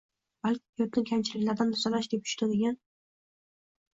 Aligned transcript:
balki 0.45 0.79
yurtni 0.81 1.01
kamchiliklardan 1.09 1.75
tozalash 1.75 2.09
deb 2.13 2.25
tushunadigan 2.27 2.79